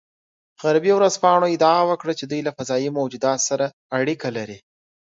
غربي 0.63 0.91
ورځپاڼو 0.95 1.47
ادعا 1.55 1.79
وکړه 1.89 2.13
چې 2.19 2.25
دوی 2.25 2.41
له 2.47 2.51
فضايي 2.57 2.89
موجوداتو 2.97 3.47
سره 3.49 3.65
اړیکه 3.99 4.29
لري 4.37 4.57